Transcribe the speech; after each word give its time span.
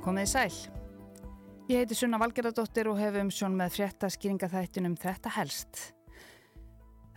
Komið 0.00 0.24
í 0.24 0.28
sæl. 0.30 0.54
Ég 1.68 1.82
heiti 1.82 1.96
Sunna 1.98 2.16
Valgeradóttir 2.22 2.88
og 2.88 2.96
hef 2.96 3.18
um 3.20 3.28
sjón 3.28 3.52
með 3.58 3.74
frétta 3.74 4.08
skýringaþættinum 4.08 4.94
þetta 4.96 5.32
helst. 5.34 5.90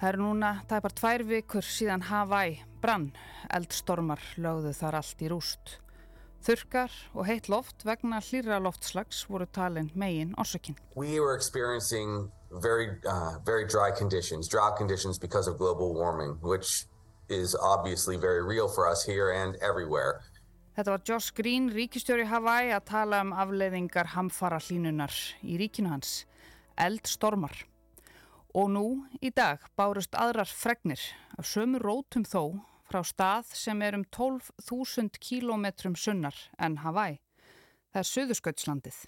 Það 0.02 0.10
eru 0.10 0.26
núna 0.26 0.50
tæpar 0.68 0.92
tvær 1.00 1.24
vikur 1.30 1.64
síðan 1.64 2.04
Hawaii 2.10 2.58
brann, 2.84 3.14
eldstormar 3.56 4.20
lögðu 4.36 4.74
þar 4.76 5.00
allt 5.00 5.24
í 5.24 5.30
rúst. 5.32 5.78
Þurkar 6.44 6.92
og 7.16 7.24
heitt 7.30 7.48
loft 7.48 7.86
vegna 7.88 8.20
hlýra 8.20 8.60
loftslags 8.60 9.24
voru 9.32 9.48
talin 9.48 9.88
megin 9.96 10.36
orsakinn. 10.36 10.76
We 11.00 11.22
were 11.22 11.38
experiencing 11.38 12.30
very, 12.52 13.00
uh, 13.08 13.40
very 13.46 13.64
dry 13.64 13.96
conditions, 13.96 14.50
drought 14.50 14.76
conditions 14.76 15.18
because 15.18 15.48
of 15.48 15.58
global 15.58 15.94
warming, 15.96 16.36
which 16.42 16.84
is 17.30 17.56
obviously 17.56 18.18
very 18.18 18.44
real 18.44 18.68
for 18.68 18.90
us 18.92 19.06
here 19.06 19.32
and 19.32 19.56
everywhere. 19.62 20.20
Þetta 20.74 20.90
var 20.90 21.02
Josh 21.06 21.34
Green, 21.38 21.68
ríkistjóri 21.70 22.24
Hawaii, 22.26 22.72
að 22.74 22.88
tala 22.90 23.20
um 23.22 23.30
afleiðingar 23.38 24.08
hamfara 24.16 24.58
hlínunar 24.58 25.14
í 25.46 25.60
ríkinu 25.62 25.92
hans, 25.92 26.24
eldstormar. 26.82 27.54
Og 28.58 28.72
nú, 28.74 28.88
í 29.22 29.30
dag, 29.30 29.62
bárust 29.78 30.18
aðrar 30.18 30.50
fregnir 30.50 31.04
af 31.38 31.46
sömu 31.46 31.78
rótum 31.78 32.26
þó 32.26 32.58
frá 32.90 33.04
stað 33.06 33.54
sem 33.54 33.86
er 33.86 34.00
um 34.00 34.08
12.000 34.18 35.22
kílometrum 35.22 35.94
sunnar 35.94 36.42
en 36.58 36.80
Hawaii. 36.82 37.20
Það 37.94 38.02
er 38.02 38.10
Suðurskautslandið. 38.10 39.00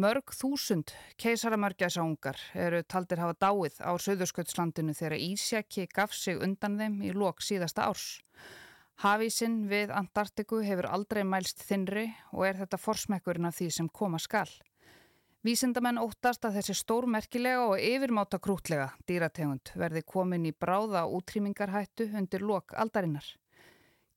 Mörg 0.00 0.32
þúsund 0.32 0.94
keisaramörgæsaungar 1.20 2.40
eru 2.56 2.80
taldir 2.88 3.20
hafa 3.20 3.36
dáið 3.36 3.76
á 3.84 3.92
Suðurskautslandinu 4.00 4.96
þegar 4.96 5.20
Ísjaki 5.20 5.84
gaf 5.92 6.16
sig 6.16 6.40
undan 6.40 6.80
þeim 6.80 7.02
í 7.04 7.12
lok 7.12 7.44
síðasta 7.44 7.90
árs. 7.92 8.22
Hafísinn 9.00 9.64
við 9.70 9.90
Antartiku 9.96 10.60
hefur 10.62 10.90
aldrei 10.92 11.22
mælst 11.24 11.64
þinri 11.64 12.10
og 12.32 12.44
er 12.46 12.60
þetta 12.60 12.78
forsmekkurinn 12.78 13.48
af 13.48 13.56
því 13.56 13.70
sem 13.70 13.88
koma 13.88 14.20
skal. 14.22 14.48
Vísindamenn 15.42 15.98
óttast 15.98 16.44
að 16.46 16.60
þessi 16.60 16.76
stórmerkilega 16.78 17.64
og 17.66 17.80
yfirmáta 17.82 18.38
krútlega 18.38 18.92
dýrategund 19.10 19.72
verði 19.74 20.04
komin 20.06 20.46
í 20.46 20.52
bráða 20.54 21.02
útrýmingarhættu 21.10 22.12
undir 22.14 22.44
lok 22.46 22.76
aldarinnar. 22.78 23.26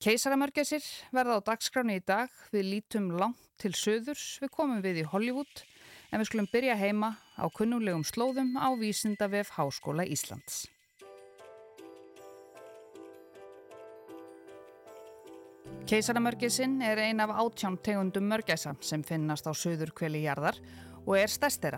Keisaramörgæsir 0.05 0.85
verða 1.15 1.39
á 1.41 1.47
dagskráni 1.47 1.97
í 1.97 2.03
dag, 2.05 2.29
við 2.53 2.69
lítum 2.75 3.09
langt 3.17 3.41
til 3.57 3.73
söðurs, 3.73 4.35
við 4.43 4.53
komum 4.53 4.83
við 4.85 5.01
í 5.01 5.07
Hollywood 5.09 5.65
en 6.11 6.21
við 6.21 6.29
skulum 6.29 6.51
byrja 6.51 6.77
heima 6.77 7.15
á 7.41 7.49
kunnulegum 7.49 8.05
slóðum 8.05 8.53
á 8.61 8.69
Vísindavef 8.77 9.55
Háskóla 9.57 10.05
Íslands. 10.05 10.67
Keisaramörgæsin 15.85 16.79
er 16.81 16.97
ein 16.97 17.19
af 17.19 17.29
átján 17.29 17.75
tegundum 17.77 18.25
mörgæsa 18.25 18.71
sem 18.81 19.03
finnast 19.03 19.45
á 19.45 19.53
söður 19.53 19.91
kveli 19.93 20.23
jarðar 20.23 20.57
og 21.05 21.13
er 21.13 21.29
stærst 21.29 21.61
þeirra. 21.61 21.77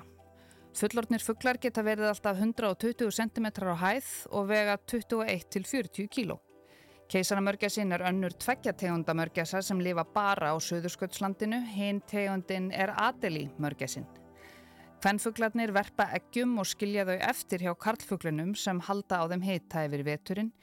Fullortnir 0.80 1.20
fugglar 1.20 1.58
geta 1.60 1.84
verið 1.84 2.14
alltaf 2.14 2.40
120 2.40 3.12
cm 3.12 3.48
á 3.68 3.76
hæð 3.76 4.12
og 4.32 4.48
vega 4.48 4.78
21-40 4.88 6.08
kg. 6.08 6.38
Keisaramörgæsin 7.12 7.92
er 7.92 8.06
önnur 8.08 8.32
tveggja 8.32 8.72
tegunda 8.80 9.12
mörgæsa 9.12 9.60
sem 9.62 9.82
lifa 9.84 10.06
bara 10.16 10.54
á 10.54 10.56
söðursköldslandinu, 10.56 11.60
hinn 11.76 12.00
tegundin 12.08 12.72
er 12.72 12.94
Adeli 12.96 13.50
mörgæsin. 13.60 14.08
Kvennfuglarnir 15.04 15.74
verpa 15.76 16.08
eggjum 16.16 16.56
og 16.64 16.70
skilja 16.72 17.04
þau 17.04 17.18
eftir 17.28 17.60
hjá 17.60 17.76
karlfuglinum 17.76 18.56
sem 18.56 18.80
halda 18.88 19.20
á 19.20 19.24
þeim 19.28 19.44
heita 19.44 19.84
yfir 19.84 20.08
veturinn 20.08 20.54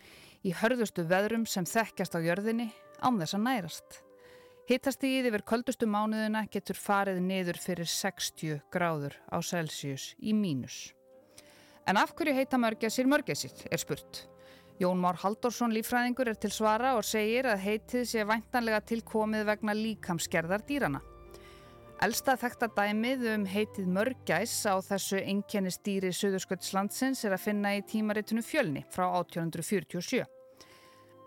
í 0.44 0.56
hörðustu 0.56 1.04
veðrum 1.04 1.44
sem 1.44 1.68
þekkjast 1.68 2.16
á 2.16 2.24
jörðinni 2.24 2.70
án 3.04 3.20
þess 3.20 3.36
að 3.36 3.44
nærast. 3.44 4.00
Hittastíð 4.64 5.28
yfir 5.28 5.42
köldustu 5.44 5.84
mánuðuna 5.84 6.46
getur 6.48 6.78
farið 6.80 7.18
niður 7.20 7.58
fyrir 7.60 7.88
60 7.90 8.62
gráður 8.72 9.18
á 9.28 9.36
Celsius 9.44 10.14
í 10.24 10.32
mínus. 10.32 10.94
En 11.84 12.00
af 12.00 12.14
hverju 12.16 12.32
heita 12.32 12.56
mörgæsir 12.56 13.04
mörgæsir 13.04 13.52
er 13.68 13.82
spurt. 13.82 14.22
Jón 14.80 14.98
Már 14.98 15.20
Haldorsson 15.20 15.74
lífræðingur 15.76 16.32
er 16.32 16.38
til 16.40 16.50
svara 16.50 16.94
og 16.96 17.04
segir 17.04 17.46
að 17.46 17.60
heitið 17.62 18.06
sé 18.08 18.24
væntanlega 18.26 18.80
tilkomið 18.88 19.44
vegna 19.50 19.74
líkamskerðar 19.76 20.64
dýrana. 20.66 21.02
Elsta 22.02 22.34
þekta 22.40 22.70
dæmið 22.74 23.28
um 23.34 23.44
heitið 23.46 23.86
mörgæs 23.92 24.54
á 24.66 24.80
þessu 24.82 25.20
einkennistýri 25.20 26.10
Suðursköldslandsins 26.16 27.22
er 27.28 27.36
að 27.36 27.44
finna 27.44 27.76
í 27.76 27.84
tímaritinu 27.86 28.42
fjölni 28.42 28.82
frá 28.90 29.06
1847. 29.20 30.24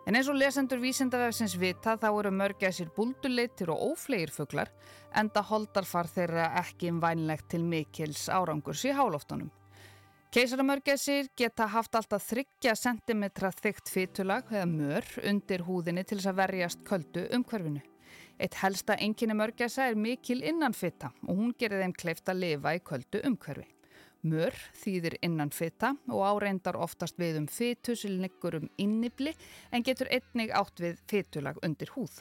En 0.08 0.16
eins 0.16 0.30
og 0.32 0.38
lesendur 0.40 0.80
vísindavefsins 0.80 1.58
vita 1.60 1.98
þá 2.00 2.06
eru 2.08 2.30
mörgæsir 2.32 2.88
búlduleitir 2.96 3.74
og 3.74 3.82
óflegir 3.90 4.32
fuglar 4.32 4.72
enda 5.20 5.44
holdarfar 5.44 6.08
þeirra 6.08 6.46
ekki 6.62 6.94
vænlegt 7.04 7.50
til 7.52 7.66
mikils 7.68 8.30
árangurs 8.32 8.86
í 8.88 8.96
hálóftunum. 8.96 9.52
Keisaramörgæsir 10.32 11.28
geta 11.36 11.68
haft 11.76 12.00
alltaf 12.00 12.24
30 12.24 12.80
cm 12.80 13.28
þygt 13.60 13.92
fytulag 13.92 14.48
eða 14.48 14.72
mör 14.72 15.12
undir 15.28 15.68
húðinni 15.68 16.08
til 16.08 16.22
þess 16.22 16.32
að 16.32 16.40
verjast 16.40 16.88
köldu 16.88 17.28
umhverfinu. 17.36 17.84
Eitt 18.40 18.62
helsta 18.64 18.96
enginni 18.96 19.36
mörgæsa 19.36 19.90
er 19.90 20.00
mikil 20.00 20.40
innanfitta 20.40 21.12
og 21.28 21.36
hún 21.36 21.56
gerir 21.60 21.84
þeim 21.84 22.00
kleift 22.00 22.32
að 22.32 22.46
lifa 22.46 22.78
í 22.80 22.80
köldu 22.80 23.28
umhverfi. 23.28 23.68
Mör 24.28 24.56
þýðir 24.76 25.18
innanfitta 25.24 25.94
og 26.12 26.24
áreindar 26.26 26.76
oftast 26.82 27.20
við 27.22 27.38
um 27.42 27.46
fytu 27.52 27.96
sem 27.96 28.18
liggur 28.20 28.58
um 28.60 28.66
innibli 28.82 29.32
en 29.72 29.86
getur 29.86 30.10
einnig 30.12 30.52
átt 30.52 30.82
við 30.84 31.00
fytulag 31.08 31.60
undir 31.64 31.94
húð. 31.96 32.18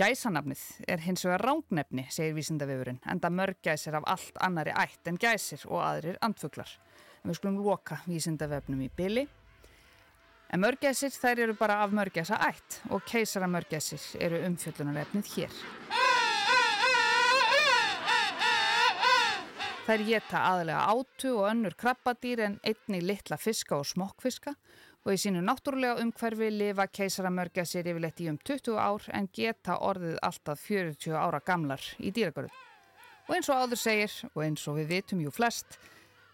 Gæsanafnið 0.00 0.62
er 0.88 1.02
hins 1.04 1.26
vegar 1.26 1.44
rángnefni, 1.44 2.06
segir 2.10 2.32
vísindavefurinn, 2.38 3.02
enda 3.12 3.28
mörgæs 3.30 3.84
er 3.90 3.98
af 3.98 4.06
allt 4.14 4.38
annari 4.40 4.72
ætt 4.72 5.10
en 5.10 5.20
gæsir 5.20 5.66
og 5.68 5.82
aðrir 5.84 6.16
andfuglar. 6.24 6.72
En 7.20 7.30
við 7.30 7.38
skulum 7.38 7.60
loka 7.66 8.00
vísindavefnum 8.08 8.80
í 8.86 8.88
byli. 8.96 9.26
En 10.50 10.64
mörgæsir 10.64 11.12
þær 11.14 11.44
eru 11.46 11.58
bara 11.58 11.82
af 11.84 11.92
mörgæsa 11.94 12.40
ætt 12.48 12.80
og 12.90 13.04
keisara 13.06 13.50
mörgæsir 13.50 14.02
eru 14.24 14.40
umfjöllunarefnið 14.48 15.34
hér. 15.36 15.60
Þær 19.90 20.04
geta 20.06 20.40
aðlega 20.46 20.82
átu 20.92 21.30
og 21.34 21.48
önnur 21.48 21.74
krabbadýr 21.74 22.44
en 22.44 22.52
einni 22.62 23.00
litla 23.02 23.34
fiska 23.34 23.74
og 23.74 23.88
smokkfiska 23.90 24.52
og 25.02 25.08
í 25.10 25.16
sínu 25.18 25.40
náttúrulega 25.42 25.96
umhverfi 26.04 26.46
lifa 26.54 26.86
keisaramörgæsir 26.86 27.88
yfirleitt 27.90 28.22
í 28.22 28.28
um 28.30 28.38
20 28.38 28.78
ár 28.78 29.08
en 29.18 29.26
geta 29.34 29.80
orðið 29.88 30.20
alltaf 30.28 30.62
40 30.68 31.18
ára 31.18 31.40
gamlar 31.42 31.82
í 31.98 32.12
dýragörðu. 32.14 32.54
Og 33.26 33.34
eins 33.34 33.50
og 33.50 33.64
áður 33.64 33.82
segir, 33.82 34.14
og 34.30 34.46
eins 34.46 34.68
og 34.70 34.78
við 34.78 34.94
vitum 34.94 35.26
jú 35.26 35.34
flest, 35.34 35.74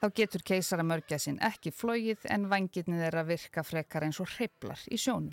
þá 0.03 0.07
getur 0.21 0.45
keisaramörgæsin 0.53 1.41
ekki 1.49 1.73
flógið 1.73 2.29
en 2.37 2.51
vangirnið 2.53 3.09
er 3.09 3.21
að 3.23 3.33
virka 3.33 3.65
frekar 3.65 4.05
eins 4.05 4.21
og 4.21 4.29
hreiplar 4.37 4.85
í 4.93 5.01
sjónum. 5.01 5.33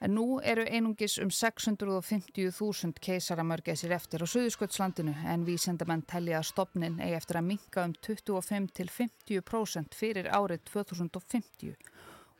En 0.00 0.14
nú 0.16 0.40
eru 0.40 0.62
einungis 0.64 1.18
um 1.20 1.28
650.000 1.28 3.00
keisaramörgæsir 3.04 3.92
eftir 3.92 4.24
á 4.24 4.26
Suðursköldslandinu 4.32 5.12
en 5.28 5.44
vísendamenn 5.44 6.06
telli 6.08 6.32
að 6.32 6.46
stopnin 6.48 6.96
eigi 7.04 7.18
eftir 7.18 7.36
að 7.40 7.48
minka 7.50 7.84
um 7.84 7.92
25-50% 8.06 9.98
fyrir 10.00 10.30
árið 10.32 10.64
2050 10.72 11.76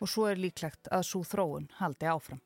og 0.00 0.08
svo 0.08 0.24
er 0.30 0.40
líklegt 0.40 0.88
að 0.88 1.04
svo 1.10 1.20
þróun 1.20 1.68
haldi 1.82 2.08
áfram. 2.08 2.40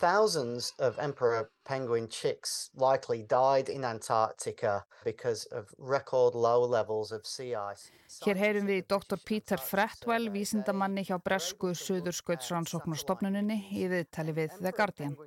Thousands 0.00 0.72
of 0.78 0.98
emperor 0.98 1.50
penguin 1.68 2.08
chicks 2.08 2.70
likely 2.74 3.22
died 3.22 3.68
in 3.68 3.84
Antarctica 3.84 4.86
because 5.04 5.44
of 5.52 5.74
record 5.76 6.34
low 6.34 6.64
levels 6.64 7.12
of 7.12 7.26
sea 7.26 7.54
ice. 7.54 7.90
Hér 8.24 8.40
heyrum 8.40 8.64
við 8.64 8.86
Dr. 8.88 9.20
Peter 9.20 9.60
Fretwell, 9.60 10.30
vísindamanni 10.32 11.04
hjá 11.04 11.18
Bresku 11.20 11.74
Suðurskautsrannsóknarstofnuninni 11.76 13.58
í 13.76 13.84
viðtali 13.92 14.32
við 14.38 14.56
The 14.62 14.72
Guardian. 14.72 15.18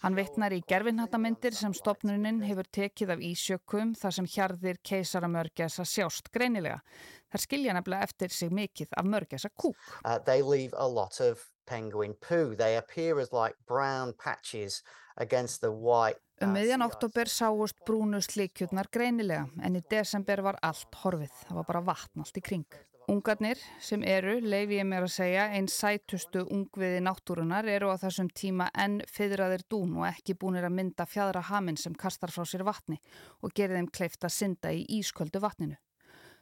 Hann 0.00 0.16
vittnar 0.16 0.52
í 0.52 0.60
gerfinhattamindir 0.68 1.56
sem 1.56 1.72
stofnunin 1.76 2.42
hefur 2.44 2.68
tekið 2.76 3.14
af 3.16 3.24
ísjökum 3.24 3.94
þar 3.96 4.16
sem 4.16 4.28
hjarðir 4.34 4.82
keisaramörgjasa 4.84 5.84
sjást 5.88 6.28
greinilega. 6.32 6.82
Það 7.32 7.44
skilja 7.46 7.74
nefnilega 7.76 8.08
eftir 8.08 8.36
sig 8.36 8.52
mikið 8.52 8.92
af 9.00 9.08
mörgjasa 9.08 9.48
kúk. 9.56 9.80
Uh, 10.04 10.16
penguin 11.70 12.16
poo. 12.18 12.56
They 12.58 12.76
appear 12.76 13.20
as 13.22 13.32
like 13.32 13.56
brown 13.66 14.12
patches 14.18 14.82
against 15.16 15.60
the 15.60 15.70
white. 15.70 16.20
Um 16.42 16.54
miðjan 16.56 16.82
oktober 16.82 17.28
sáust 17.28 17.82
brúnu 17.86 18.22
slikjurnar 18.24 18.88
greinilega 18.92 19.48
en 19.62 19.76
í 19.76 19.82
desember 19.92 20.40
var 20.42 20.58
allt 20.64 21.02
horfið. 21.02 21.34
Það 21.46 21.58
var 21.60 21.68
bara 21.72 21.88
vatn 21.90 22.24
allt 22.24 22.40
í 22.40 22.44
kring. 22.44 22.80
Ungarnir 23.10 23.58
sem 23.82 24.04
eru, 24.06 24.36
leif 24.38 24.70
ég 24.70 24.86
mér 24.86 25.02
að 25.02 25.14
segja, 25.16 25.48
einn 25.50 25.66
sætustu 25.68 26.44
ungviði 26.54 27.00
náttúrunar 27.02 27.66
eru 27.66 27.90
á 27.90 27.98
þessum 27.98 28.28
tíma 28.30 28.68
enn 28.84 29.00
fyrraðir 29.10 29.64
dún 29.72 29.96
og 29.98 30.06
ekki 30.06 30.36
búinir 30.38 30.68
að 30.68 30.76
mynda 30.76 31.08
fjadra 31.10 31.42
haminn 31.50 31.80
sem 31.80 31.96
kastar 31.98 32.30
frá 32.30 32.46
sér 32.46 32.62
vatni 32.68 33.00
og 33.42 33.54
gerir 33.56 33.80
þeim 33.80 33.90
kleift 33.98 34.24
að 34.24 34.36
synda 34.36 34.70
í 34.70 34.84
ísköldu 35.00 35.42
vatninu. 35.42 35.80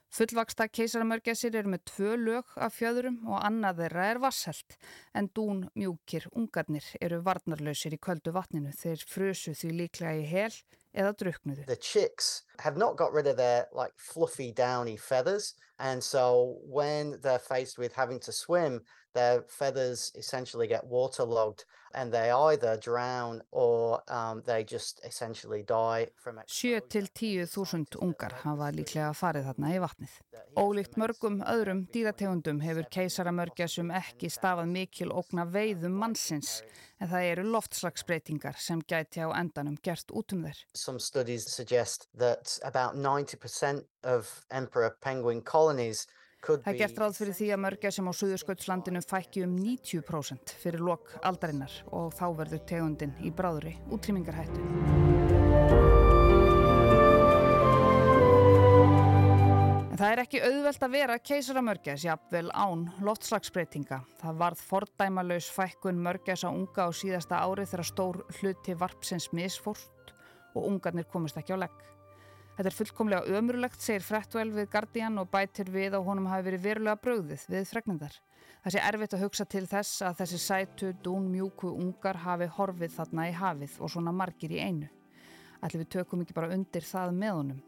Fullvaksta 0.08 0.64
keisaramörgæsir 0.72 1.56
eru 1.58 1.69
með 1.75 1.82
tvö 1.90 2.14
lög 2.16 2.52
af 2.56 2.72
fjöðurum 2.78 3.19
og 3.28 3.43
annað 3.44 3.82
þeirra 3.82 4.06
er 4.08 4.20
vasselt 4.22 4.76
en 5.12 5.28
dún 5.37 5.66
mjúkir 5.76 6.25
ungarnir 6.32 6.87
eru 7.05 7.19
varnarlausir 7.26 7.93
í 7.93 8.00
köldu 8.00 8.32
vatninu 8.32 8.72
þeir 8.72 9.05
frusu 9.10 9.52
því 9.52 9.75
líklega 9.82 10.22
í 10.22 10.25
hel 10.31 10.55
eða 10.96 11.12
druknuðu. 11.20 11.66
The 11.69 11.76
chicks 11.76 12.44
have 12.64 12.81
not 12.81 12.96
got 12.96 13.12
rid 13.12 13.26
of 13.26 13.37
their 13.37 13.69
like 13.76 13.93
fluffy 13.96 14.50
downy 14.50 14.96
feathers 14.96 15.55
and 15.78 16.02
so 16.02 16.56
when 16.64 17.20
they're 17.20 17.38
faced 17.38 17.76
with 17.76 17.93
having 17.93 18.19
to 18.20 18.32
swim 18.32 18.81
their 19.12 19.44
feathers 19.49 20.11
essentially 20.16 20.66
get 20.66 20.87
waterlogged 20.87 21.64
and 21.94 22.12
they 22.12 22.31
either 22.31 22.76
drown 22.76 23.43
or 23.50 24.02
um, 24.08 24.43
they 24.46 24.64
just 24.64 25.00
essentially 25.05 25.62
die 25.62 26.08
from 26.17 26.40
7 26.46 26.82
til 26.88 27.08
10.000 27.14 27.99
ungar 28.02 28.32
hafa 28.43 28.70
líklega 28.73 29.12
farið 29.17 29.49
þarna 29.50 29.73
í 29.75 29.81
vatnið. 29.82 30.19
Ólíkt 30.58 30.99
mörgum 31.00 31.40
öðrum 31.46 31.85
dýrategundum 31.94 32.61
hefur 32.64 32.88
keisaramörgjasum 32.94 33.93
ekki 33.94 34.31
stafað 34.32 34.70
mikil 34.73 35.12
ógna 35.12 35.46
veiðum 35.49 35.96
mannsins 36.02 36.62
en 37.00 37.11
það 37.11 37.31
eru 37.32 37.49
loftslagsbreytingar 37.55 38.58
sem 38.61 38.81
gæti 38.82 39.23
á 39.25 39.29
endanum 39.38 39.79
gert 39.82 40.11
út 40.11 40.35
um 40.35 40.44
þeir. 40.46 40.62
Some 40.75 40.99
studies 40.99 41.46
suggest 41.49 42.08
that 42.19 42.58
about 42.64 42.96
90% 42.96 43.85
of 44.05 44.46
emperor 44.50 44.96
penguin 45.00 45.43
colonies 45.43 46.06
Það 46.38 46.69
er 46.70 46.76
gert 46.79 46.99
ráð 47.02 47.17
fyrir 47.19 47.35
því 47.35 47.46
að 47.50 47.61
mörgja 47.64 47.90
sem 47.93 48.06
á 48.06 48.12
Suðursköldslandinu 48.14 49.00
fækki 49.02 49.43
um 49.43 49.56
90% 49.58 50.55
fyrir 50.62 50.85
lok 50.87 51.11
aldarinnar 51.26 51.75
og 51.90 52.12
þá 52.14 52.26
verður 52.38 52.62
tegundin 52.69 53.17
í 53.26 53.32
bráðuri 53.35 53.75
útrýmingarhættu. 53.90 54.62
En 59.90 59.99
það 59.99 60.12
er 60.14 60.20
ekki 60.23 60.44
auðvelt 60.46 60.85
að 60.87 60.94
vera 60.94 61.19
keisaramörgjas 61.19 62.06
jafnvel 62.06 62.52
án 62.55 62.87
loftslagsbreytinga. 63.02 63.99
Það 64.23 64.40
varð 64.44 64.64
fordæmalauðs 64.70 65.50
fækkun 65.56 65.99
mörgjas 66.06 66.46
á 66.46 66.55
unga 66.55 66.87
á 66.87 66.90
síðasta 66.94 67.43
ári 67.43 67.67
þegar 67.67 67.88
stór 67.90 68.23
hluti 68.38 68.79
varpsins 68.79 69.32
misfórst 69.35 70.14
og 70.55 70.70
ungarnir 70.70 71.11
komist 71.11 71.43
ekki 71.43 71.58
á 71.58 71.67
legg. 71.67 71.75
Þetta 72.58 72.72
er 72.72 72.75
fullkomlega 72.75 73.37
ömurlegt, 73.38 73.78
segir 73.78 74.02
Frettwell 74.02 74.49
við 74.50 74.64
Guardian 74.72 75.20
og 75.20 75.28
bætir 75.31 75.69
við 75.70 75.94
á 75.94 76.02
honum 76.02 76.25
hafi 76.26 76.49
verið 76.49 76.64
verulega 76.64 76.99
bröðið 76.99 77.44
við 77.52 77.69
fregnindar. 77.70 78.16
Það 78.64 78.75
sé 78.75 78.82
erfitt 78.82 79.14
að 79.14 79.22
hugsa 79.22 79.46
til 79.46 79.62
þess 79.70 80.02
að 80.02 80.16
þessi 80.19 80.40
sætu, 80.43 80.90
dún, 81.05 81.28
mjúku 81.31 81.70
ungar 81.70 82.19
hafi 82.25 82.50
horfið 82.56 82.96
þarna 82.96 83.28
í 83.31 83.37
hafið 83.38 83.78
og 83.78 83.94
svona 83.94 84.10
margir 84.10 84.56
í 84.56 84.58
einu. 84.58 84.90
Ætli 85.62 85.84
við 85.84 85.90
tökum 85.94 86.26
ekki 86.26 86.34
bara 86.34 86.50
undir 86.56 86.90
það 86.90 87.14
með 87.22 87.34
honum. 87.38 87.62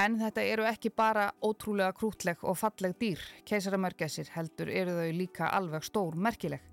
En 0.00 0.16
þetta 0.16 0.48
eru 0.48 0.64
ekki 0.72 0.96
bara 0.96 1.28
ótrúlega 1.44 1.92
krútleg 2.00 2.48
og 2.48 2.56
falleg 2.56 2.96
dýr. 2.96 3.20
Keisaramörgæsir 3.44 4.32
heldur 4.32 4.72
eru 4.72 4.96
þau 4.96 5.12
líka 5.12 5.52
alveg 5.52 5.84
stór 5.84 6.16
merkileg. 6.16 6.64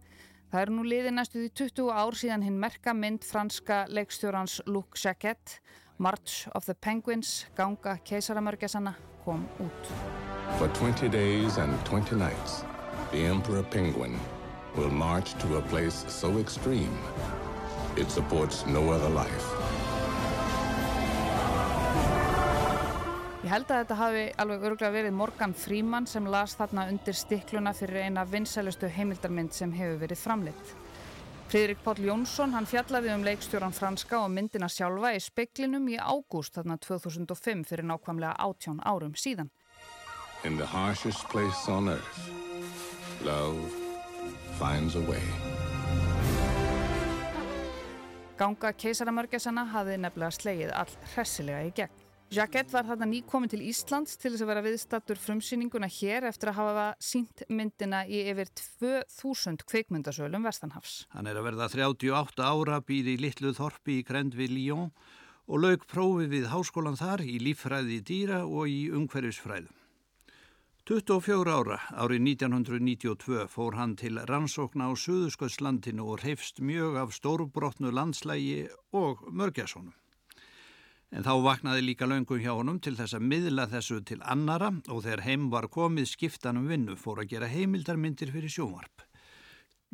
Það 0.48 0.62
eru 0.62 0.80
nú 0.80 0.84
liðið 0.88 1.18
næstuði 1.18 1.56
20 1.60 1.92
ár 1.92 2.16
síðan 2.16 2.46
hinn 2.48 2.60
merka 2.62 2.94
mynd 2.96 3.26
franska 3.28 3.84
leikstjórans 3.92 4.62
Luc 4.70 4.96
Jacquet 4.96 5.60
March 5.98 6.48
of 6.54 6.66
the 6.66 6.74
Penguins, 6.74 7.46
ganga 7.56 7.98
keisaramörgjasanna, 8.04 8.94
kom 9.26 9.48
út. 9.60 9.92
For 10.58 10.68
20 10.68 11.10
days 11.10 11.58
and 11.58 11.74
20 11.86 12.16
nights, 12.16 12.66
the 13.12 13.26
Emperor 13.26 13.64
Penguin 13.64 14.20
will 14.76 14.90
march 14.90 15.34
to 15.36 15.58
a 15.58 15.62
place 15.62 16.04
so 16.08 16.38
extreme, 16.38 16.98
it 17.96 18.12
supports 18.12 18.66
no 18.66 18.92
other 18.92 19.10
life. 19.10 19.46
Ég 23.46 23.52
held 23.54 23.70
að 23.70 23.84
þetta 23.86 23.96
hafi 23.96 24.24
alveg 24.42 24.64
öruglega 24.66 24.92
verið 24.92 25.14
Morgan 25.14 25.54
Freeman 25.54 26.08
sem 26.10 26.28
las 26.28 26.58
þarna 26.60 26.90
undir 26.92 27.16
stikluna 27.16 27.72
fyrir 27.78 28.10
eina 28.10 28.26
vinsælustu 28.28 28.90
heimildarmynd 28.92 29.54
sem 29.54 29.72
hefur 29.72 30.02
verið 30.02 30.20
framleitt. 30.20 30.76
Fridrik 31.48 31.78
Páll 31.86 32.02
Jónsson, 32.02 32.56
hann 32.58 32.66
fjallaði 32.66 33.12
um 33.14 33.24
leikstjóran 33.24 33.74
franska 33.74 34.18
og 34.24 34.32
myndina 34.34 34.66
sjálfa 34.72 35.12
í 35.14 35.20
speklinum 35.22 35.86
í 35.94 36.00
ágúst 36.02 36.58
þarna 36.58 36.80
2005 36.82 37.62
fyrir 37.70 37.86
nákvæmlega 37.86 38.34
átjón 38.42 38.82
árum 38.82 39.14
síðan. 39.14 39.52
In 40.44 40.58
the 40.58 40.66
harshest 40.66 41.30
place 41.30 41.70
on 41.72 41.90
earth, 41.90 42.32
love 43.24 43.62
finds 44.58 44.96
a 44.96 45.04
way. 45.06 45.22
Ganga 48.36 48.74
keisaramörgjasana 48.74 49.70
hafði 49.72 50.02
nefnilega 50.02 50.36
slegið 50.36 50.74
all 50.76 50.98
hressilega 51.14 51.70
í 51.70 51.72
gegn. 51.78 52.05
Jacquet 52.34 52.72
var 52.74 52.88
þarna 52.88 53.06
nýkomin 53.06 53.52
til 53.52 53.62
Íslands 53.62 54.16
til 54.18 54.32
þess 54.34 54.42
að 54.42 54.50
vera 54.50 54.64
viðstattur 54.66 55.20
frumsýninguna 55.22 55.86
hér 55.94 56.26
eftir 56.32 56.50
að 56.50 56.58
hafa 56.58 56.86
sínt 56.98 57.44
myndina 57.54 58.02
í 58.10 58.24
yfir 58.32 58.50
2000 58.82 59.62
kveikmyndasölum 59.70 60.48
Vestanhafs. 60.48 61.04
Hann 61.14 61.30
er 61.30 61.38
að 61.38 61.52
verða 61.52 61.70
38 61.70 62.42
ára, 62.42 62.82
býr 62.82 63.12
í 63.14 63.20
Littlu 63.22 63.54
Þorpi 63.54 64.00
í 64.00 64.06
Grend 64.08 64.34
við 64.36 64.56
Líón 64.58 64.90
og 65.46 65.62
laug 65.62 65.86
prófi 65.86 66.26
við 66.32 66.50
háskólan 66.50 66.98
þar 66.98 67.22
í 67.22 67.38
líffræði 67.46 68.02
dýra 68.02 68.42
og 68.50 68.72
í 68.74 68.88
umhverjusfræðum. 68.90 69.76
24 70.86 71.50
ára 71.50 71.78
árið 71.98 72.26
1992 72.30 73.46
fór 73.50 73.78
hann 73.78 73.96
til 73.98 74.20
rannsókna 74.30 74.90
á 74.90 74.94
Suðursköldslandinu 74.94 76.06
og 76.06 76.26
reyfst 76.26 76.62
mjög 76.62 76.98
af 77.02 77.14
stórbrotnu 77.18 77.94
landslægi 77.94 78.68
og 78.94 79.24
mörgjasónum. 79.30 79.94
En 81.14 81.26
þá 81.26 81.34
vaknaði 81.46 81.84
líka 81.86 82.08
laungum 82.10 82.42
hjá 82.42 82.54
honum 82.56 82.80
til 82.82 82.96
þess 82.98 83.18
að 83.18 83.28
miðla 83.30 83.68
þessu 83.72 84.02
til 84.08 84.22
annara 84.26 84.72
og 84.90 85.04
þegar 85.06 85.26
heim 85.28 85.50
var 85.54 85.70
komið 85.72 86.10
skiptanum 86.12 86.70
vinnu 86.72 86.96
fór 87.00 87.22
að 87.24 87.36
gera 87.36 87.52
heimildarmyndir 87.52 88.34
fyrir 88.34 88.52
sjónvarp. 88.52 89.06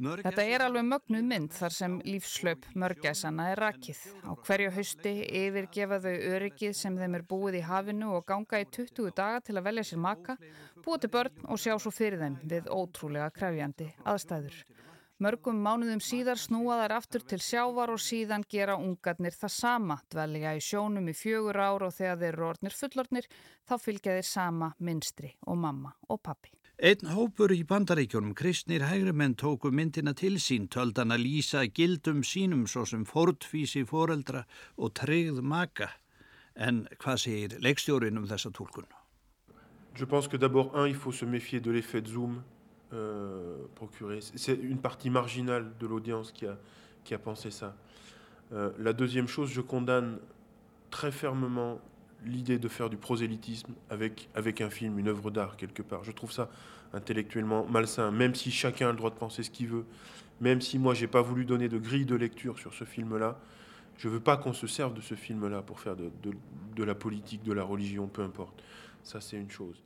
Mörgæs... 0.01 0.25
Þetta 0.25 0.43
er 0.49 0.63
alveg 0.65 0.85
mögnuð 0.87 1.25
mynd 1.29 1.51
þar 1.53 1.73
sem 1.75 1.97
lífslaup 2.07 2.63
mörgæsana 2.79 3.49
er 3.51 3.59
rakið. 3.61 3.99
Á 4.25 4.31
hverju 4.47 4.71
hausti 4.77 5.11
yfirgefa 5.43 5.99
þau 6.01 6.15
öryggið 6.31 6.77
sem 6.79 6.95
þeim 6.97 7.17
er 7.19 7.25
búið 7.27 7.59
í 7.59 7.65
hafinu 7.67 8.13
og 8.17 8.25
ganga 8.31 8.63
í 8.63 8.69
20 8.71 9.11
daga 9.17 9.43
til 9.45 9.57
að 9.59 9.67
velja 9.67 9.83
sér 9.91 10.01
maka, 10.01 10.37
búið 10.81 11.03
til 11.03 11.11
börn 11.17 11.43
og 11.51 11.61
sjá 11.61 11.75
svo 11.75 11.93
fyrir 11.93 12.23
þeim 12.23 12.39
við 12.55 12.71
ótrúlega 12.71 13.29
krefjandi 13.35 13.91
aðstæður. 14.01 14.63
Mörgum 15.21 15.59
mánuðum 15.61 15.99
síðar 16.01 16.39
snúa 16.41 16.79
þær 16.79 16.93
aftur 16.95 17.21
til 17.29 17.37
sjávar 17.45 17.91
og 17.93 17.99
síðan 18.01 18.41
gera 18.49 18.73
ungarnir 18.81 19.35
það 19.37 19.51
sama. 19.53 19.97
Dvelja 20.09 20.55
í 20.57 20.61
sjónum 20.65 21.09
í 21.11 21.13
fjögur 21.13 21.59
ár 21.61 21.83
og 21.85 21.91
þegar 21.93 22.15
þeir 22.17 22.29
eru 22.31 22.45
orðnir 22.47 22.73
fullornir 22.73 23.27
þá 23.69 23.75
fylgja 23.83 24.15
þeir 24.15 24.25
sama 24.25 24.69
minstri 24.81 25.29
og 25.45 25.59
mamma 25.61 25.91
og 26.09 26.23
pappi. 26.25 26.49
Einn 26.81 27.11
hópur 27.13 27.53
í 27.53 27.59
bandaríkjónum, 27.69 28.31
kristnir 28.33 28.87
hægrimenn 28.89 29.35
tóku 29.37 29.69
myndina 29.69 30.15
til 30.17 30.39
sín, 30.41 30.65
töldan 30.65 31.13
að 31.13 31.21
lýsa 31.27 31.61
gildum 31.69 32.23
sínum 32.25 32.63
svo 32.65 32.87
sem 32.89 33.03
fordfísi 33.05 33.83
foreldra 33.85 34.41
og 34.81 34.95
treyð 34.97 35.43
maka. 35.45 35.91
En 36.57 36.87
hvað 36.97 37.21
segir 37.27 37.53
leikstjórin 37.61 38.17
um 38.17 38.25
þessa 38.25 38.49
tólkun? 38.49 38.89
Je 39.93 40.09
pense 40.09 40.27
que 40.27 40.41
d'abord, 40.41 40.73
un, 40.73 40.89
il 40.89 40.97
faut 40.97 41.13
se 41.13 41.25
méfier 41.25 41.61
de 41.61 41.69
l'effet 41.69 42.01
de 42.01 42.09
zoom 42.09 42.41
Euh, 42.93 43.55
procurer. 43.75 44.19
C'est 44.21 44.53
une 44.53 44.79
partie 44.79 45.09
marginale 45.09 45.71
de 45.79 45.87
l'audience 45.87 46.33
qui 46.33 46.45
a, 46.45 46.57
qui 47.05 47.13
a 47.13 47.17
pensé 47.17 47.49
ça. 47.49 47.73
Euh, 48.51 48.71
la 48.79 48.91
deuxième 48.91 49.29
chose, 49.29 49.49
je 49.49 49.61
condamne 49.61 50.19
très 50.89 51.09
fermement 51.09 51.79
l'idée 52.25 52.59
de 52.59 52.67
faire 52.67 52.89
du 52.89 52.97
prosélytisme 52.97 53.71
avec, 53.89 54.27
avec 54.35 54.59
un 54.59 54.69
film, 54.69 54.99
une 54.99 55.07
œuvre 55.07 55.31
d'art 55.31 55.55
quelque 55.55 55.81
part. 55.81 56.03
Je 56.03 56.11
trouve 56.11 56.33
ça 56.33 56.49
intellectuellement 56.91 57.65
malsain, 57.65 58.11
même 58.11 58.35
si 58.35 58.51
chacun 58.51 58.89
a 58.89 58.91
le 58.91 58.97
droit 58.97 59.09
de 59.09 59.15
penser 59.15 59.43
ce 59.43 59.51
qu'il 59.51 59.69
veut, 59.69 59.85
même 60.41 60.59
si 60.59 60.77
moi 60.77 60.93
j'ai 60.93 61.07
pas 61.07 61.21
voulu 61.21 61.45
donner 61.45 61.69
de 61.69 61.77
grille 61.77 62.05
de 62.05 62.15
lecture 62.15 62.59
sur 62.59 62.73
ce 62.73 62.83
film-là, 62.83 63.39
je 63.97 64.09
veux 64.09 64.19
pas 64.19 64.35
qu'on 64.35 64.53
se 64.53 64.67
serve 64.67 64.93
de 64.93 65.01
ce 65.01 65.15
film-là 65.15 65.61
pour 65.61 65.79
faire 65.79 65.95
de, 65.95 66.11
de, 66.23 66.33
de 66.75 66.83
la 66.83 66.93
politique, 66.93 67.43
de 67.43 67.53
la 67.53 67.63
religion, 67.63 68.07
peu 68.07 68.21
importe. 68.21 68.61
Ça 69.01 69.21
c'est 69.21 69.37
une 69.37 69.49
chose. 69.49 69.81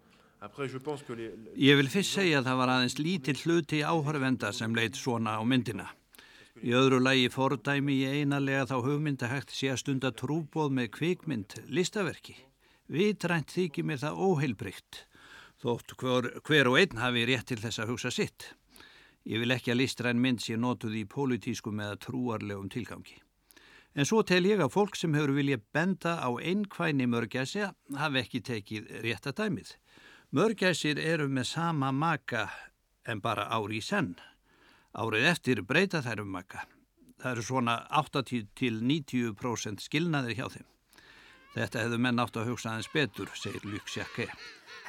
Ég 1.56 1.78
vil 1.80 1.90
fyrst 1.90 2.18
segja 2.18 2.40
að 2.42 2.50
það 2.50 2.60
var 2.62 2.72
aðeins 2.74 2.98
lítill 3.00 3.38
hluti 3.44 3.80
áhörvenda 3.82 4.52
sem 4.54 4.76
leitt 4.76 5.00
svona 5.00 5.38
á 5.40 5.44
myndina. 5.48 5.88
Í 6.64 6.72
öðru 6.76 7.02
lagi 7.04 7.28
fordæmi 7.34 7.98
í 8.00 8.22
einalega 8.22 8.68
þá 8.70 8.76
hugmynda 8.86 9.28
hægt 9.32 9.52
sé 9.52 9.72
að 9.74 9.82
stunda 9.82 10.12
trúbóð 10.16 10.72
með 10.78 10.92
kvikmynd 10.96 11.58
listaverki. 11.68 12.36
Vitrænt 12.88 13.52
þykir 13.52 13.88
mér 13.90 14.00
það 14.04 14.22
óheilbrygt, 14.28 15.02
þótt 15.64 15.96
hver, 16.00 16.30
hver 16.46 16.70
og 16.72 16.80
einn 16.80 17.02
hafi 17.02 17.26
rétt 17.28 17.50
til 17.50 17.60
þess 17.60 17.82
að 17.82 17.96
hugsa 17.96 18.12
sitt. 18.14 18.54
Ég 19.26 19.42
vil 19.42 19.56
ekki 19.56 19.74
að 19.74 19.82
listræn 19.82 20.22
mynd 20.22 20.44
sé 20.44 20.56
notuð 20.56 21.00
í 21.00 21.06
pólitískum 21.10 21.80
eða 21.82 21.98
trúarlegum 22.06 22.70
tilgangi. 22.70 23.18
En 23.96 24.06
svo 24.06 24.22
tel 24.28 24.44
ég 24.46 24.60
að 24.62 24.74
fólk 24.76 24.98
sem 25.00 25.16
hefur 25.16 25.34
viljað 25.34 25.64
benda 25.74 26.20
á 26.22 26.30
einkvæni 26.38 27.08
mörgæsi 27.10 27.64
hafi 27.98 28.22
ekki 28.22 28.44
tekið 28.44 28.92
rétt 29.06 29.28
að 29.32 29.40
dæmið. 29.40 29.72
Mörgæsir 30.36 30.98
eru 31.00 31.30
með 31.32 31.46
sama 31.48 31.94
maka 31.96 32.50
en 33.08 33.22
bara 33.24 33.46
ári 33.56 33.78
í 33.80 33.84
senn. 33.86 34.18
Árið 34.92 35.28
eftir 35.30 35.62
breyta 35.64 36.02
þær 36.04 36.26
um 36.26 36.34
maka. 36.34 36.66
Það 37.24 37.30
eru 37.30 37.44
svona 37.48 37.76
80-90% 38.02 39.86
skilnaðir 39.86 40.36
hjá 40.36 40.50
þeim. 40.58 40.66
Þetta 41.54 41.86
hefðu 41.86 42.00
menn 42.04 42.20
átt 42.20 42.36
að 42.36 42.50
hugsa 42.50 42.74
aðeins 42.74 42.90
betur, 42.92 43.32
segir 43.32 43.64
Luksjakke. 43.64 44.26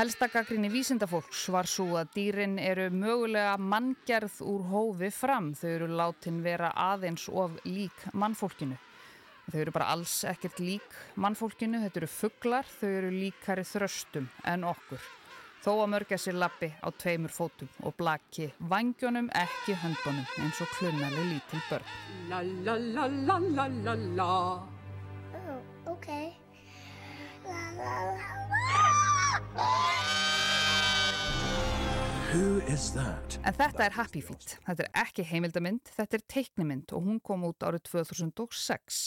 Helstagakrinni 0.01 0.67
vísindafólks 0.73 1.45
var 1.55 1.71
svo 1.71 1.95
að 2.01 2.11
dýrin 2.17 2.57
eru 2.59 2.89
mögulega 2.91 3.55
manngerð 3.55 4.41
úr 4.43 4.65
hófi 4.73 5.13
fram. 5.15 5.53
Þau 5.55 5.69
eru 5.77 5.89
látin 5.93 6.41
vera 6.43 6.73
aðeins 6.89 7.29
of 7.31 7.55
lík 7.69 8.09
mannfólkinu. 8.19 8.81
Þau 9.53 9.61
eru 9.63 9.77
bara 9.79 9.93
alls 9.95 10.25
ekkert 10.27 10.59
lík 10.59 10.99
mannfólkinu, 11.15 11.85
þetta 11.87 12.03
eru 12.03 12.11
fugglar, 12.11 12.67
þau 12.81 12.91
eru 12.91 13.15
líkari 13.15 13.63
þröstum 13.63 14.27
en 14.43 14.67
okkur. 14.73 15.07
Þó 15.67 15.73
að 15.83 15.89
mörgja 15.91 16.17
sér 16.23 16.37
lappi 16.39 16.69
á 16.79 16.89
tveimur 16.95 17.33
fótum 17.35 17.67
og 17.83 17.97
blaki 17.99 18.53
vangjónum 18.71 19.27
ekki 19.35 19.75
höndunum 19.83 20.29
eins 20.45 20.61
og 20.63 20.71
klunali 20.77 21.25
lítil 21.33 21.65
börn. 21.67 21.89
La 22.31 22.39
la 22.63 22.77
la 22.79 23.09
la 23.11 23.39
la 23.43 23.67
la 23.67 23.95
la 24.21 24.31
Oh, 25.35 25.91
ok. 25.91 26.07
La 27.49 27.67
la 27.81 27.99
la 28.15 28.31
la 29.57 29.87
En 32.37 33.55
þetta 33.55 33.85
er 33.87 33.95
Happy 33.97 34.21
Feet. 34.21 34.57
Þetta 34.67 34.85
er 34.85 34.91
ekki 35.03 35.25
heimildamind, 35.27 35.91
þetta 35.97 36.19
er 36.19 36.25
teiknimynd 36.31 36.93
og 36.95 37.07
hún 37.07 37.21
kom 37.25 37.47
út 37.49 37.67
árið 37.67 37.87
2006. 37.91 38.99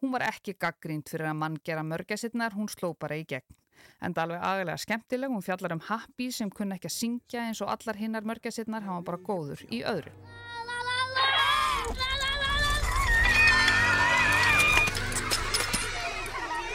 Hún 0.00 0.12
var 0.14 0.24
ekki 0.28 0.54
gaggrínt 0.56 1.10
fyrir 1.10 1.28
að 1.32 1.40
mann 1.40 1.56
gera 1.64 1.84
mörgjasinnar, 1.84 2.54
hún 2.56 2.70
sló 2.72 2.94
bara 2.96 3.18
í 3.18 3.24
gegn. 3.28 3.56
En 4.00 4.14
það 4.14 4.18
er 4.18 4.24
alveg 4.24 4.44
aðeinslega 4.48 4.82
skemmtileg, 4.84 5.32
hún 5.32 5.44
fjallar 5.46 5.74
um 5.74 5.82
Happy 5.88 6.28
sem 6.34 6.50
kunna 6.50 6.78
ekki 6.78 6.90
að 6.90 6.96
syngja 6.96 7.46
eins 7.46 7.62
og 7.64 7.72
allar 7.72 7.98
hinnar 7.98 8.26
mörgjasinnar 8.28 8.86
hafa 8.86 9.02
bara 9.08 9.18
góður 9.28 9.64
í 9.70 9.82
öðru. 9.82 10.12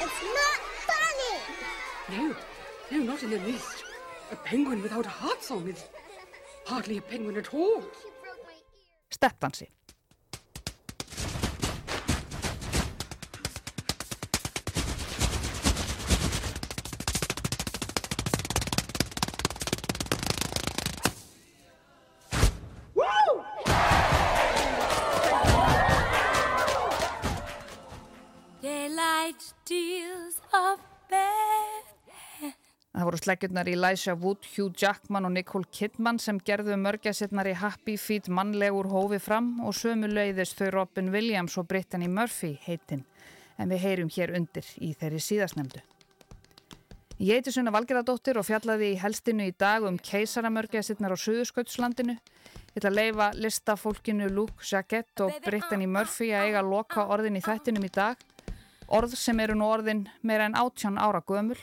It's 0.03 0.22
not 0.38 0.60
funny! 0.89 1.36
No, 2.12 2.36
no, 2.91 3.03
not 3.12 3.24
in 3.24 3.29
the 3.29 3.39
least. 3.39 3.86
A 4.31 4.36
penguin 4.36 4.81
without 4.81 5.05
a 5.05 5.10
heart 5.10 5.43
song 5.43 5.67
is 5.67 5.86
hardly 6.65 6.98
a 6.98 7.01
penguin 7.01 7.38
at 7.38 7.53
all. 7.53 7.83
Steppansi. 9.12 9.69
Voru 33.24 33.38
sleggjurnar 33.38 33.70
Elijah 33.72 34.18
Wood, 34.20 34.44
Hugh 34.51 34.74
Jackman 34.75 35.24
og 35.24 35.32
Nicole 35.32 35.63
Kidman 35.72 36.18
sem 36.20 36.42
gerðu 36.44 36.75
mörgjasinnar 36.75 37.48
í 37.48 37.53
Happy 37.56 37.94
Feet 37.96 38.25
mannlegur 38.27 38.89
hófi 38.92 39.15
fram 39.24 39.62
og 39.63 39.77
sömu 39.80 40.10
leiðist 40.12 40.58
þau 40.60 40.74
Robin 40.74 41.08
Williams 41.13 41.56
og 41.56 41.70
Brittany 41.70 42.10
Murphy 42.12 42.58
heitinn. 42.65 43.06
En 43.56 43.70
við 43.72 43.80
heyrum 43.86 44.10
hér 44.12 44.34
undir 44.36 44.68
í 44.75 44.89
þeirri 45.00 45.22
síðasnemdu. 45.24 45.80
Ég 47.24 47.39
heiti 47.39 47.53
Sunna 47.56 47.72
Valgeradóttir 47.72 48.36
og 48.42 48.44
fjallaði 48.50 48.89
í 48.92 48.98
helstinu 49.00 49.48
í 49.48 49.53
dag 49.56 49.86
um 49.88 49.96
keisaramörgjasinnar 50.03 51.15
á 51.15 51.18
Suðurskautslandinu. 51.24 52.18
Ég 52.18 52.82
ætla 52.82 52.92
að 52.92 52.98
leifa 52.98 53.30
listafólkinu 53.38 54.27
Luke 54.34 54.68
Jacquette 54.68 55.30
og 55.30 55.38
Brittany 55.46 55.88
Murphy 55.88 56.34
að 56.34 56.50
eiga 56.50 56.60
að 56.65 56.74
loka 56.75 57.08
orðin 57.08 57.39
í 57.39 57.46
þættinum 57.48 57.88
í 57.88 57.94
dag. 58.01 58.20
Orð 58.92 59.15
sem 59.15 59.39
eru 59.39 59.56
nú 59.56 59.72
orðin 59.72 60.10
meira 60.27 60.50
en 60.51 60.60
18 60.60 61.00
ára 61.00 61.24
gömul 61.24 61.62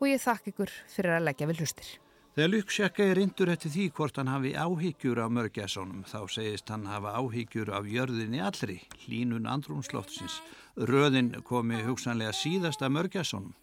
og 0.00 0.08
ég 0.08 0.22
þakk 0.22 0.50
ykkur 0.52 0.72
fyrir 0.90 1.18
að 1.18 1.28
leggja 1.28 1.48
við 1.50 1.62
hlustir. 1.62 1.92
Þegar 2.34 2.50
Luksjaka 2.50 3.04
er 3.06 3.18
rindur 3.20 3.50
eftir 3.52 3.70
því 3.70 3.84
hvort 3.94 4.16
hann 4.18 4.32
hafi 4.32 4.50
áhyggjur 4.58 5.20
af 5.22 5.34
mörgjasónum 5.36 6.00
þá 6.10 6.18
segist 6.34 6.70
hann 6.72 6.88
hafa 6.90 7.12
áhyggjur 7.20 7.70
af 7.70 7.86
jörðinni 7.86 8.40
allri, 8.42 8.80
hlínun 9.04 9.46
andrumslóttsins. 9.46 10.40
Röðin 10.74 11.30
komi 11.46 11.78
hugsanlega 11.86 12.34
síðasta 12.34 12.90
mörgjasónum 12.90 13.54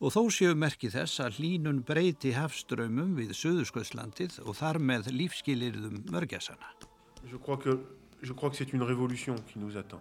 og 0.00 0.12
þó 0.12 0.20
séu 0.32 0.52
merki 0.56 0.88
þess 0.92 1.20
að 1.24 1.40
hlínun 1.40 1.80
breyti 1.84 2.34
hafströmmum 2.36 3.16
við 3.16 3.32
Suðursköldslandið 3.36 4.38
og 4.44 4.56
þar 4.60 4.80
með 4.80 5.10
lífskilirðum 5.16 6.06
mörgjasana. 6.12 6.76
Je 7.24 7.40
crois 7.40 7.60
que, 7.60 7.76
je 8.20 8.32
crois 8.32 8.50
que 8.52 8.56
c'est 8.56 8.72
une 8.72 8.82
révolution 8.82 9.36
qui 9.48 9.58
nous 9.58 9.76
attend 9.76 10.00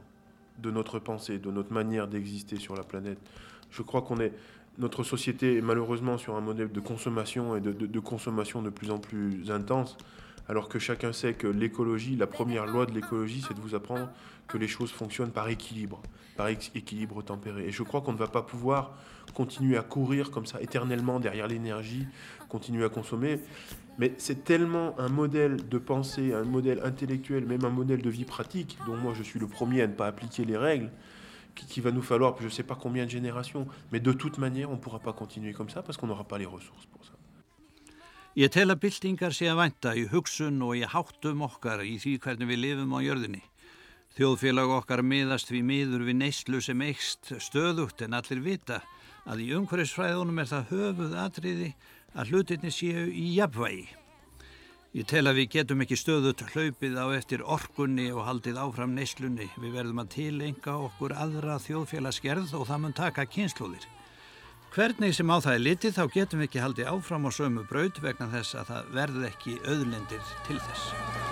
de 0.58 0.72
notre 0.72 1.00
pensée, 1.00 1.40
de 1.40 1.52
notre 1.52 1.74
manière 1.74 2.08
d'exister 2.08 2.58
sur 2.58 2.76
la 2.76 2.84
planète. 2.84 3.20
Je 3.72 3.82
crois 3.82 4.02
qu'on 4.02 4.20
est 4.20 4.34
notre 4.80 5.04
société 5.04 5.58
est 5.58 5.62
malheureusement 5.62 6.18
sur 6.18 6.36
un 6.36 6.42
modèle 6.42 6.72
de 6.72 6.80
consommation 6.80 7.56
et 7.56 7.62
de, 7.62 7.72
de, 7.72 8.00
consommation 8.00 8.62
de 8.62 8.70
plus 8.70 8.92
en 8.92 8.98
plus 8.98 9.52
intense, 9.52 9.98
alors 10.48 10.70
que 10.70 10.80
chacun 10.80 11.14
sait 11.14 11.34
que 11.34 11.48
l'écologie, 11.48 12.16
la 12.16 12.28
première 12.28 12.66
loi 12.66 12.86
de 12.86 12.92
l'écologie, 12.92 13.44
c'est 13.48 13.54
de 13.54 13.60
vous 13.60 13.76
apprendre 13.76 14.10
que 14.48 14.58
les 14.58 14.68
choses 14.68 14.92
fonctionnent 14.92 15.32
par 15.32 15.48
équilibre, 15.50 16.02
par 16.36 16.48
équilibre 16.48 17.22
tempéré. 17.22 17.68
Et 17.68 17.72
je 17.72 17.84
crois 17.84 18.02
qu'on 18.02 18.14
ne 18.14 18.18
va 18.18 18.28
pas 18.28 18.42
pouvoir 18.42 18.96
continuer 19.34 19.78
à 19.78 19.84
courir 19.84 20.32
comme 20.32 20.46
ça 20.46 20.62
éternellement 20.62 21.20
derrière 21.20 21.48
l'énergie, 21.48 22.08
continuer 22.48 22.84
à 22.84 22.90
consommer. 22.90 23.40
Mais 24.00 24.14
c'est 24.18 24.44
tellement 24.44 25.00
un 25.00 25.10
modèle 25.10 25.68
de 25.68 25.78
pensée, 25.78 26.34
un 26.34 26.46
modèle 26.46 26.80
intellectuel, 26.84 27.46
même 27.46 27.66
un 27.66 27.70
modèle 27.70 28.02
de 28.02 28.10
vie 28.10 28.26
pratique, 28.26 28.78
dont 28.88 28.96
moi 28.96 29.14
je 29.16 29.24
suis 29.24 29.40
le 29.40 29.48
premier 29.48 29.82
à 29.82 29.88
ne 29.88 29.94
pas 29.94 30.08
appliquer 30.08 30.46
les 30.46 30.58
règles, 30.58 30.90
qu'il 31.68 31.84
va 31.84 31.92
nous 31.92 32.02
falloir 32.02 32.36
je 32.40 32.46
ne 32.46 32.50
sais 32.50 32.64
pas 32.64 32.76
combien 32.76 33.06
de 33.06 33.10
générations. 33.10 33.68
Mais 33.92 34.00
de 34.00 34.14
toute 34.14 34.38
manière, 34.38 34.70
on 34.70 34.76
ne 34.76 34.80
pourra 34.80 35.00
pas 35.00 35.14
continuer 35.14 35.54
comme 35.54 35.70
ça 35.70 35.82
parce 35.82 35.98
qu'on 35.98 36.08
n'aura 36.08 36.24
pas 36.24 36.38
les 36.38 36.46
ressources 36.46 36.86
pour 36.86 37.04
ça. 37.06 37.14
Ég 38.38 38.52
tel 38.54 38.70
að 38.72 38.84
byltingar 38.86 39.34
sé 39.36 39.50
að 39.50 39.58
vænta 39.60 39.92
í 39.98 40.06
hugsun 40.08 40.62
og 40.64 40.78
í 40.78 40.86
háttum 40.88 41.42
okkar 41.44 41.82
í 41.84 41.98
því 42.00 42.14
hvernig 42.24 42.48
við 42.48 42.60
lifum 42.62 42.94
á 42.96 43.00
jörðinni. 43.04 43.42
Þjóðfélag 44.16 44.72
okkar 44.78 45.02
miðast 45.04 45.50
við 45.52 45.66
miður 45.66 46.06
við 46.08 46.20
neyslu 46.22 46.62
sem 46.64 46.82
eikst 46.86 47.34
stöðugt 47.42 48.04
en 48.06 48.16
allir 48.16 48.40
vita 48.46 48.84
að 49.26 49.44
í 49.44 49.50
umhverfisfræðunum 49.58 50.40
er 50.40 50.52
það 50.54 50.72
höfuð 50.72 51.18
atriði 51.26 51.74
að 52.14 52.32
hlutinni 52.32 52.72
séu 52.72 53.10
í 53.10 53.26
jafnvægi. 53.36 53.90
Ég 54.98 55.06
tel 55.06 55.28
að 55.30 55.38
við 55.38 55.52
getum 55.54 55.84
ekki 55.84 55.98
stöðut 56.02 56.40
hlaupið 56.50 56.96
á 56.98 57.06
eftir 57.14 57.44
orkunni 57.46 58.08
og 58.10 58.24
haldið 58.26 58.58
áfram 58.58 58.96
neyslunni. 58.98 59.46
Við 59.62 59.76
verðum 59.78 60.02
að 60.02 60.10
tilenga 60.16 60.74
okkur 60.88 61.14
aðra 61.14 61.60
þjóðfélagsgerð 61.62 62.56
og 62.58 62.66
það 62.72 62.84
mun 62.88 62.98
taka 62.98 63.28
kynsluðir. 63.30 63.86
Hvernig 64.74 65.14
sem 65.14 65.30
á 65.30 65.38
það 65.38 65.54
er 65.54 65.66
litið 65.68 65.98
þá 66.00 66.04
getum 66.18 66.42
við 66.42 66.50
ekki 66.50 66.66
haldið 66.66 66.94
áfram 66.96 67.30
á 67.30 67.32
sömu 67.38 67.70
braut 67.70 68.02
vegna 68.02 68.34
þess 68.34 68.58
að 68.58 68.72
það 68.74 68.94
verði 68.98 69.28
ekki 69.30 69.60
auðlendir 69.70 70.34
til 70.50 70.58
þess. 70.58 71.29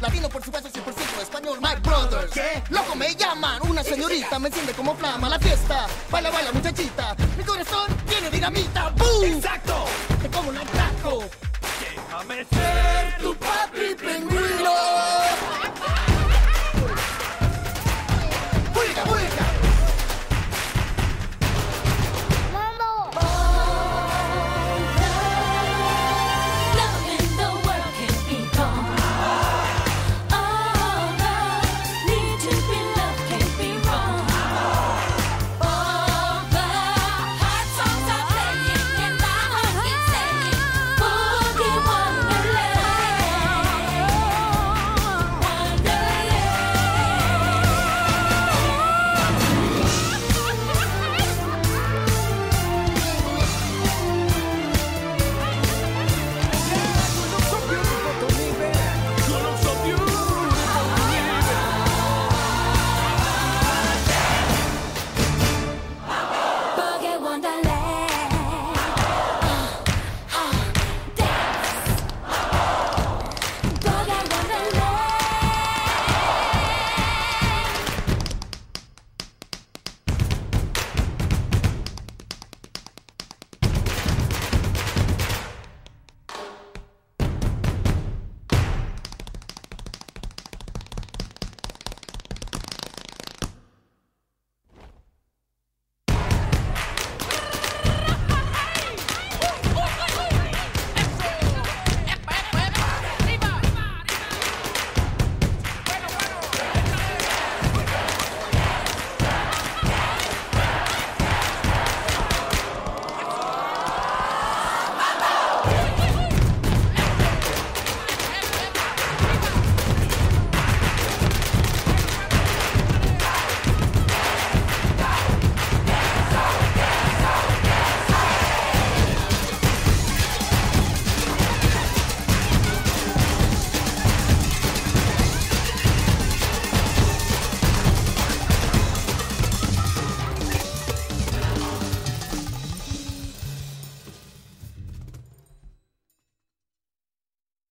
Latino 0.00 0.28
por 0.28 0.42
supuesto 0.44 0.68
100% 0.70 1.22
español, 1.22 1.58
my 1.60 1.80
brothers. 1.82 2.32
¿Qué? 2.32 2.62
Loco 2.70 2.94
me 2.94 3.14
llaman, 3.14 3.60
una 3.68 3.82
señorita 3.82 4.38
me 4.38 4.48
enciende 4.48 4.72
como 4.72 4.94
flama 4.94 5.28
la 5.28 5.38
fiesta. 5.38 5.86
Baila, 6.10 6.30
baila 6.30 6.52
muchachita, 6.52 7.16
mi 7.36 7.44
corazón 7.44 7.86
tiene 8.08 8.30
dinamita, 8.30 8.90
¡boom! 8.90 9.24
Exacto, 9.24 9.84
te 10.22 10.28
como 10.28 10.50
un 10.50 10.56
atraco. 10.56 11.24
Déjame 11.80 12.44
ser 12.44 13.18
tu 13.20 13.34
papi 13.36 13.94
pingüino. 13.96 15.27